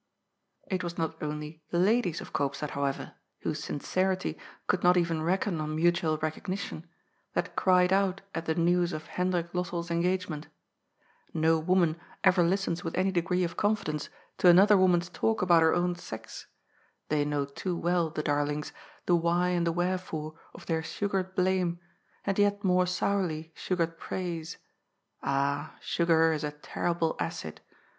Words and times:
148 0.71 0.81
GOD'S 0.81 0.81
FOOU 0.81 0.81
It 0.81 0.83
was 0.83 0.97
not 0.97 1.23
only 1.23 1.63
the 1.69 1.77
ladies 1.77 2.21
of 2.21 2.33
Koopstad, 2.33 2.71
however 2.71 3.13
(whose 3.41 3.63
sincerity 3.63 4.35
could 4.65 4.81
not 4.81 4.97
even 4.97 5.21
reckon 5.21 5.61
on 5.61 5.75
mutual 5.75 6.17
recognition), 6.17 6.87
that 7.35 7.55
cried 7.55 7.93
out 7.93 8.21
at 8.33 8.45
the 8.47 8.55
news 8.55 8.93
of 8.93 9.05
Hendrik 9.05 9.53
Lossell's 9.53 9.91
engagement 9.91 10.47
No 11.35 11.59
woman 11.59 11.97
ever 12.23 12.41
listens 12.41 12.83
with 12.83 12.97
any 12.97 13.11
degree 13.11 13.43
of 13.43 13.55
confidence 13.57 14.09
to 14.39 14.49
an 14.49 14.57
other 14.57 14.75
woman's 14.75 15.07
talk 15.07 15.43
about 15.43 15.61
her 15.61 15.75
own 15.75 15.93
sex— 15.93 16.47
they 17.09 17.23
know 17.23 17.45
too 17.45 17.77
well, 17.77 18.09
the 18.09 18.23
darlings, 18.23 18.73
the 19.05 19.15
why 19.15 19.49
and 19.49 19.67
the 19.67 19.71
wherefore 19.71 20.33
of 20.55 20.65
their 20.65 20.81
sugared 20.81 21.35
blame 21.35 21.79
and 22.25 22.39
yet 22.39 22.63
more 22.63 22.87
sourly 22.87 23.51
sugared 23.55 23.99
praise— 23.99 24.57
ah, 25.21 25.75
sugar 25.79 26.33
is 26.33 26.43
a 26.43 26.49
terrible 26.49 27.15
acid! 27.19 27.61